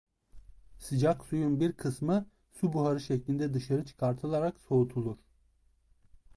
[0.77, 5.17] Sıcak suyun bir kısmı su buharı şeklinde dışarı çıkartılarak soğutulur.